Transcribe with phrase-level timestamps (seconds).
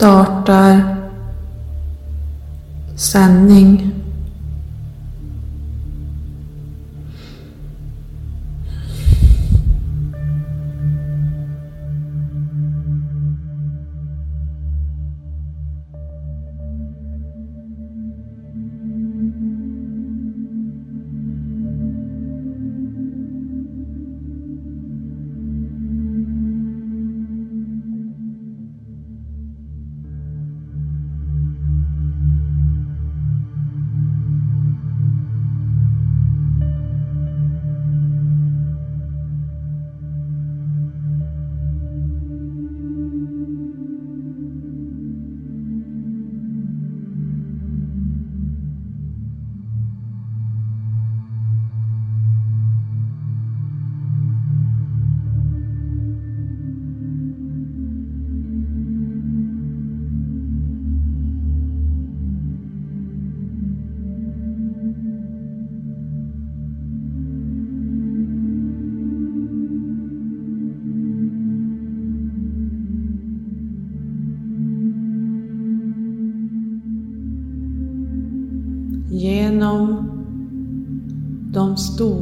[0.00, 0.96] startar
[2.96, 3.69] sändning.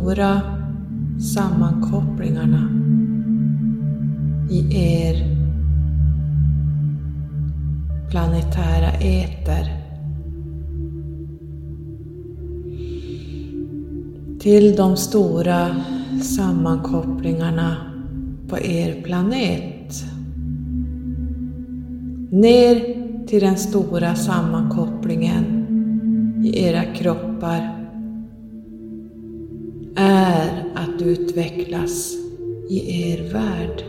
[0.08, 0.40] Stora
[1.20, 2.68] sammankopplingarna
[4.50, 5.16] i er
[8.10, 9.64] planetära eter
[14.40, 15.76] till de stora
[16.22, 17.76] sammankopplingarna
[18.48, 20.04] på er planet.
[22.30, 22.76] Ner
[23.26, 25.66] till den stora sammankopplingen
[26.44, 27.77] i era kroppar
[30.00, 32.14] är att utvecklas
[32.68, 33.84] i er värld.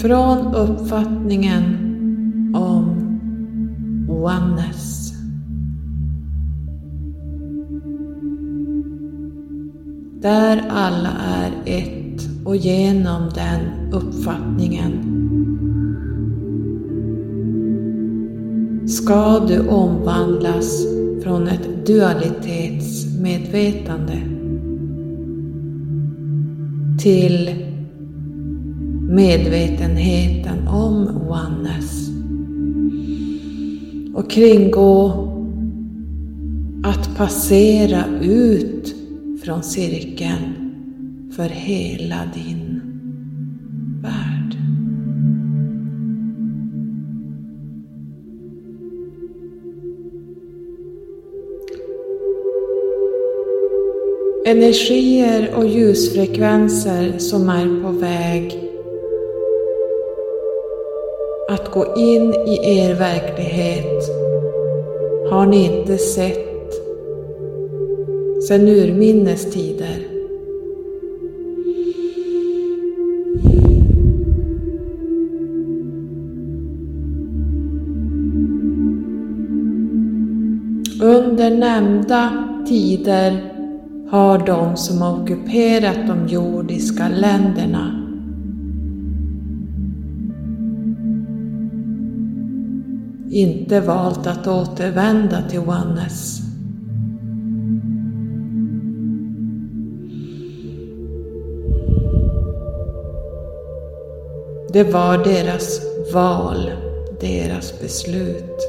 [0.00, 1.64] Från uppfattningen
[2.54, 2.84] om
[4.08, 5.12] oneness
[10.20, 12.03] där alla är ett
[12.44, 13.60] och genom den
[13.92, 15.10] uppfattningen
[18.88, 20.86] ska du omvandlas
[21.22, 24.18] från ett dualitetsmedvetande
[26.98, 27.50] till
[29.10, 32.08] medvetenheten om oneness
[34.14, 35.30] och kringgå
[36.84, 38.94] att passera ut
[39.44, 40.63] från cirkeln
[41.36, 42.80] för hela din
[44.02, 44.56] värld.
[54.46, 58.58] Energier och ljusfrekvenser som är på väg
[61.48, 64.08] att gå in i er verklighet
[65.30, 66.74] har ni inte sett
[68.48, 70.03] sedan urminnes tider.
[81.02, 82.30] Under nämnda
[82.68, 83.52] tider
[84.10, 88.00] har de som ockuperat de jordiska länderna
[93.30, 96.43] inte valt att återvända till Oneness.
[104.74, 105.80] Det var deras
[106.12, 106.70] val,
[107.20, 108.60] deras beslut.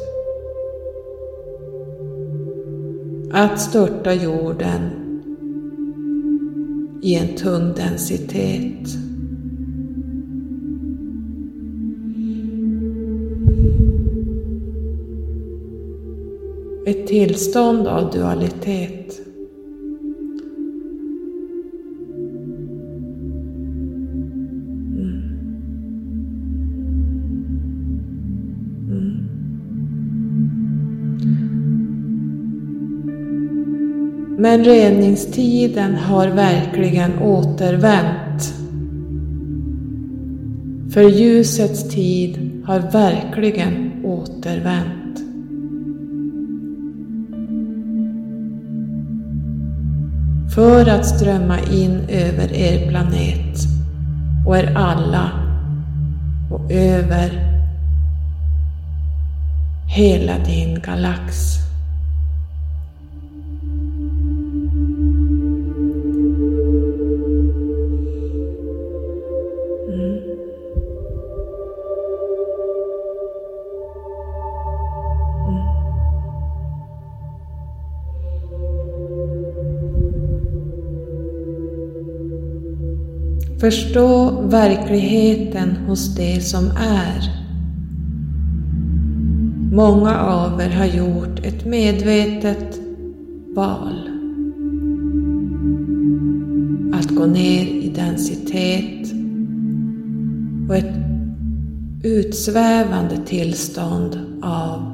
[3.32, 4.90] Att störta jorden
[7.02, 8.88] i en tung densitet.
[16.86, 19.25] Ett tillstånd av dualitet.
[34.46, 38.54] Men reningstiden har verkligen återvänt.
[40.94, 45.20] För ljusets tid har verkligen återvänt.
[50.56, 53.58] För att strömma in över er planet
[54.48, 55.32] och er alla
[56.52, 57.32] och över
[59.88, 61.65] hela din galax.
[83.60, 87.46] Förstå verkligheten hos det som är.
[89.72, 92.80] Många av er har gjort ett medvetet
[93.56, 94.10] val.
[96.94, 99.14] Att gå ner i densitet
[100.70, 100.96] och ett
[102.04, 104.92] utsvävande tillstånd av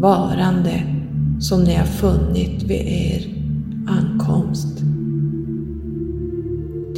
[0.00, 0.82] varande
[1.40, 3.26] som ni har funnit vid er
[3.86, 4.93] ankomst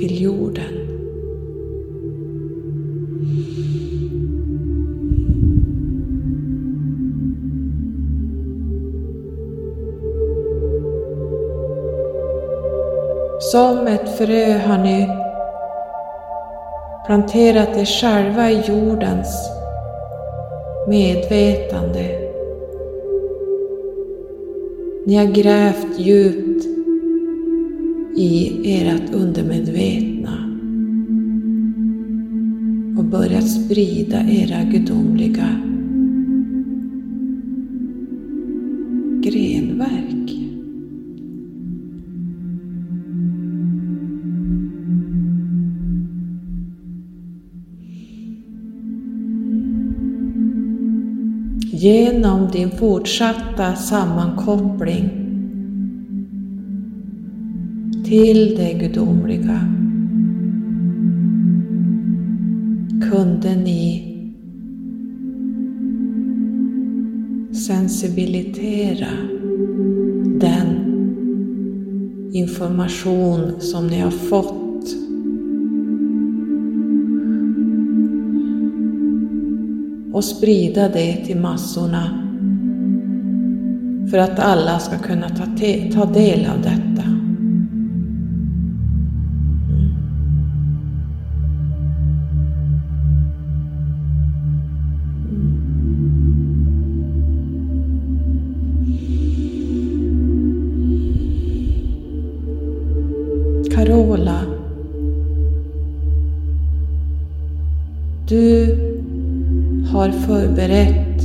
[0.06, 0.64] till jorden.
[13.41, 15.08] Som ett frö har ni
[17.06, 19.50] planterat er själva i jordens
[20.88, 22.05] medvetande.
[25.06, 26.45] Ni har grävt djupt
[28.17, 30.39] i ert undermedvetna
[32.99, 35.61] och börjat sprida era gudomliga
[39.23, 40.31] grenverk.
[51.73, 55.25] Genom din fortsatta sammankoppling
[58.06, 59.61] till det gudomliga
[63.11, 64.03] kunde ni
[67.53, 69.08] sensibilitera
[70.41, 70.67] den
[72.32, 74.87] information som ni har fått
[80.12, 82.23] och sprida det till massorna
[84.11, 85.44] för att alla ska kunna ta,
[85.93, 87.16] ta del av detta.
[110.56, 111.22] Förberett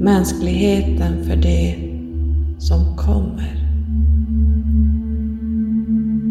[0.00, 1.76] mänskligheten för det
[2.58, 3.64] som kommer.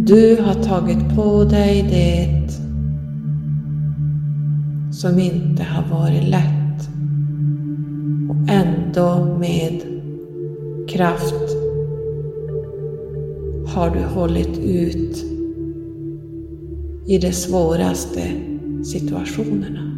[0.06, 2.48] Du har tagit på dig det
[4.94, 6.90] som inte har varit lätt
[8.30, 9.82] och ändå med
[10.90, 11.56] kraft
[13.68, 15.26] har du hållit ut
[17.08, 18.32] i de svåraste
[18.84, 19.97] situationerna.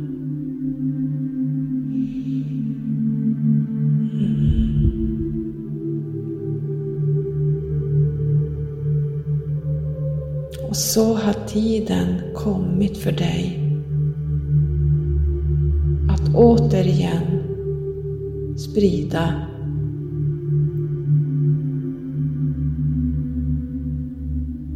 [10.79, 13.59] Så har tiden kommit för dig
[16.09, 17.43] att återigen
[18.57, 19.33] sprida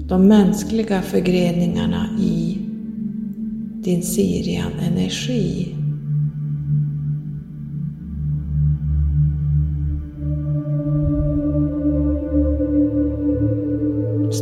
[0.07, 2.57] de mänskliga förgreningarna i
[3.83, 5.75] din Sirian-energi.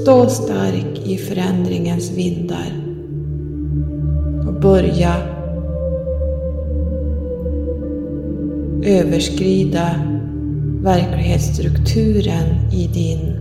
[0.01, 2.71] Stå stark i förändringens vindar
[4.47, 5.15] och börja
[8.83, 9.89] överskrida
[10.83, 13.35] verklighetsstrukturen i din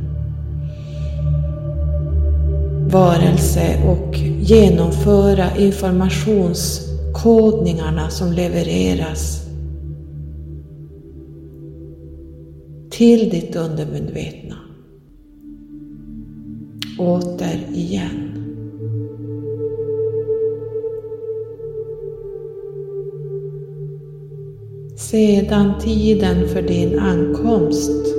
[2.90, 9.46] varelse och genomföra informationskodningarna som levereras
[12.90, 14.69] till ditt undermedvetna.
[17.00, 18.10] Åter igen.
[24.96, 28.14] Sedan tiden för din ankomst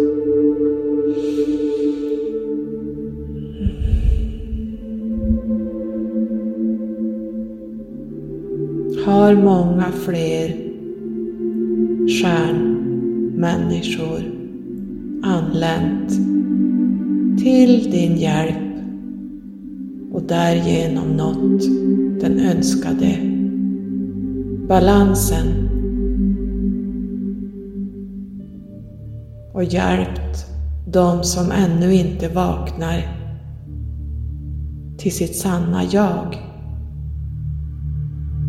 [9.06, 10.58] har många fler
[12.08, 14.24] stjärnmänniskor
[15.24, 16.10] anlänt
[17.44, 18.71] till din hjälp
[20.22, 21.62] och därigenom nått
[22.22, 23.18] den önskade
[24.68, 25.70] balansen.
[29.54, 30.46] Och hjälpt
[30.88, 33.18] de som ännu inte vaknar
[34.98, 36.38] till sitt sanna jag.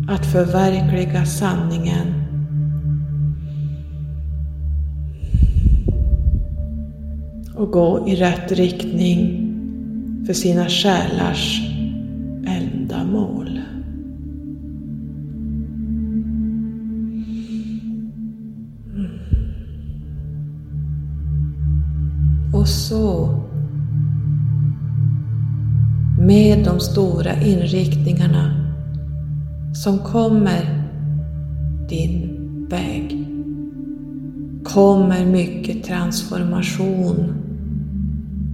[0.09, 2.07] Att förverkliga sanningen.
[7.55, 9.42] Och gå i rätt riktning
[10.25, 11.61] för sina själars
[12.47, 13.61] ändamål.
[18.95, 19.19] Mm.
[22.53, 23.39] Och så
[26.19, 28.73] med de stora inriktningarna
[29.73, 30.83] som kommer
[31.89, 32.29] din
[32.69, 33.27] väg
[34.63, 37.33] kommer mycket transformation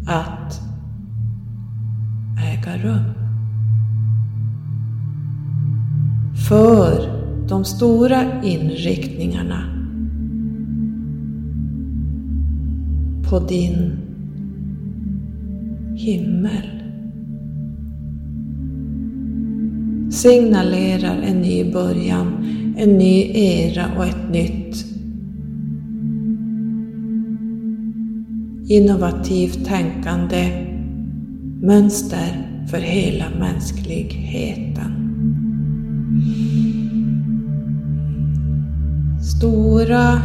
[0.07, 0.38] att
[2.83, 3.19] rum.
[6.49, 7.19] För
[7.49, 9.63] de stora inriktningarna
[13.29, 13.91] på din
[15.95, 16.79] himmel
[20.11, 22.27] signalerar en ny början,
[22.77, 24.85] en ny era och ett nytt
[28.69, 30.65] innovativt tänkande
[31.61, 34.95] mönster för hela mänskligheten.
[39.21, 40.21] Stora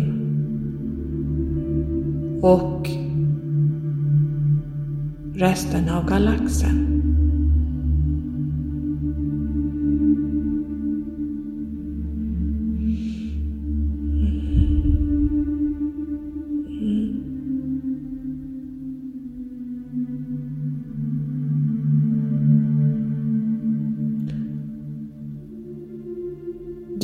[2.42, 2.88] Och
[5.34, 7.03] resten av galaxen.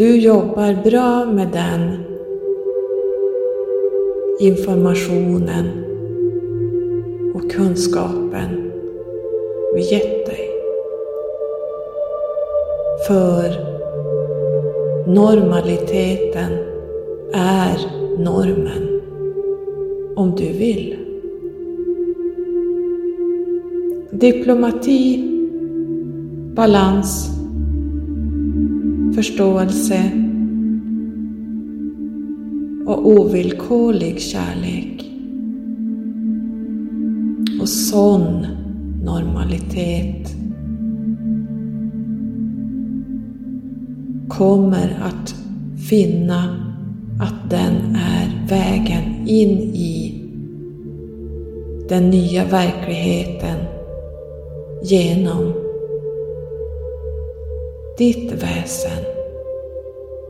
[0.00, 2.04] Du jobbar bra med den
[4.40, 5.66] informationen
[7.34, 8.72] och kunskapen
[9.74, 10.50] vi gett dig.
[13.06, 13.50] För
[15.06, 16.52] normaliteten
[17.32, 17.78] är
[18.18, 19.00] normen
[20.16, 20.96] om du vill.
[24.10, 25.28] Diplomati,
[26.54, 27.39] balans,
[29.14, 30.10] förståelse
[32.86, 35.04] och ovillkorlig kärlek.
[37.60, 38.46] Och sån
[39.04, 40.36] normalitet
[44.28, 45.34] kommer att
[45.88, 46.70] finna
[47.20, 50.22] att den är vägen in i
[51.88, 53.56] den nya verkligheten
[54.82, 55.69] genom
[58.00, 59.04] ditt väsen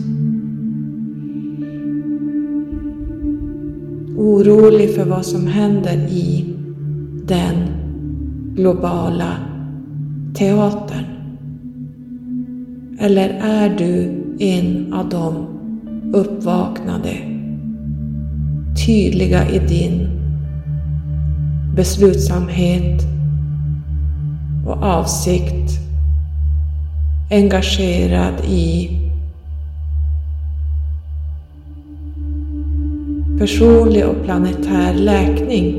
[4.16, 6.54] Orolig för vad som händer i
[7.26, 7.54] den
[8.54, 9.36] globala
[10.34, 11.04] teatern?
[12.98, 15.46] Eller är du en av de
[16.12, 17.16] uppvaknade,
[18.86, 20.08] tydliga i din
[21.76, 23.02] beslutsamhet
[24.66, 25.83] och avsikt
[27.34, 28.90] engagerad i
[33.38, 35.74] personlig och planetär läkning.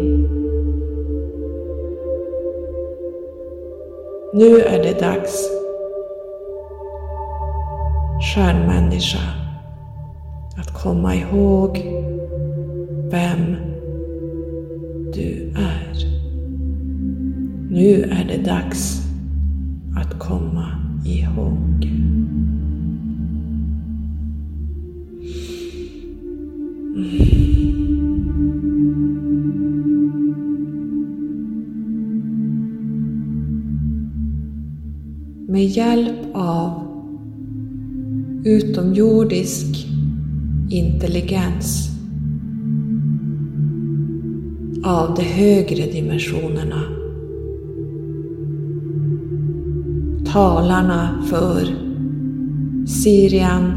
[4.33, 5.49] Nu är det dags,
[8.21, 9.23] stjärnmänniska,
[10.57, 11.77] att komma ihåg
[13.11, 13.55] vem
[15.13, 16.05] du är.
[17.69, 19.04] Nu är det dags
[35.55, 36.71] Med hjälp av
[38.45, 39.87] utomjordisk
[40.69, 41.89] intelligens
[44.83, 46.81] av de högre dimensionerna.
[50.33, 51.67] Talarna för
[52.87, 53.71] Sirian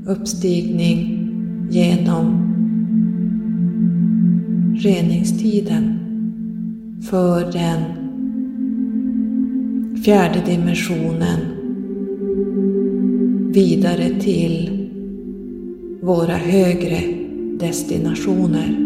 [0.06, 1.30] uppstigning
[1.70, 2.46] genom
[4.76, 6.00] reningstiden
[7.10, 7.80] för den
[10.04, 11.40] fjärde dimensionen
[13.54, 14.90] vidare till
[16.02, 17.29] våra högre
[17.60, 18.86] destinationer.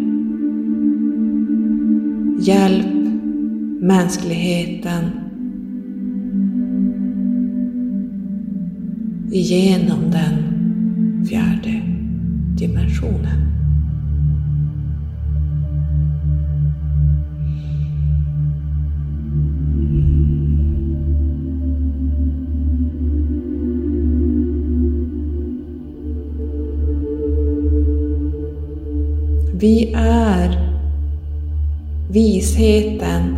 [2.40, 2.94] Hjälp
[3.82, 5.12] mänskligheten
[9.32, 10.34] igenom den
[11.26, 11.82] fjärde
[12.58, 13.63] dimensionen.
[29.64, 30.70] Vi är
[32.10, 33.36] visheten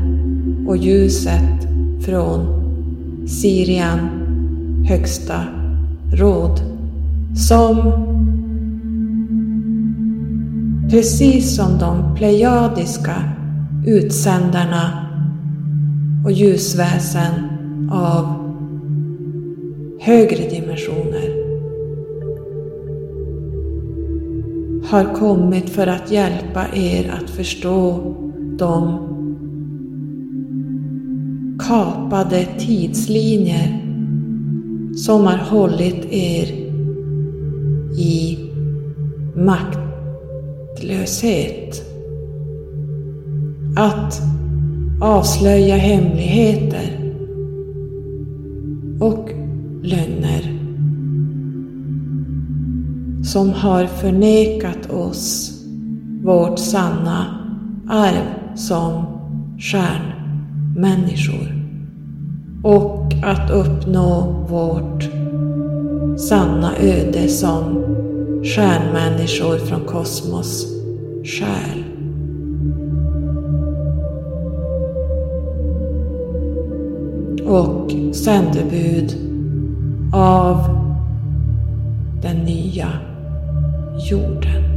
[0.68, 1.68] och ljuset
[2.06, 2.48] från
[3.28, 4.00] Sirian
[4.88, 5.44] högsta
[6.14, 6.62] råd
[7.36, 7.92] som
[10.90, 13.16] precis som de plejadiska
[13.86, 15.08] utsändarna
[16.26, 17.34] och ljusväsen
[17.92, 18.26] av
[20.00, 21.05] högre dimension
[24.96, 28.16] har kommit för att hjälpa er att förstå
[28.58, 29.00] de
[31.60, 33.82] kapade tidslinjer
[34.96, 36.46] som har hållit er
[37.98, 38.40] i
[40.76, 41.82] maktlöshet.
[43.78, 44.22] Att
[45.02, 47.05] avslöja hemligheter
[53.36, 55.52] som har förnekat oss
[56.24, 57.26] vårt sanna
[57.90, 59.06] arv som
[59.60, 61.66] stjärnmänniskor
[62.64, 65.04] och att uppnå vårt
[66.20, 67.64] sanna öde som
[68.44, 70.68] stjärnmänniskor från kosmos
[71.24, 71.84] själ.
[77.46, 79.16] Och sändebud
[80.14, 80.58] av
[82.22, 82.88] den nya
[83.98, 84.75] jorden.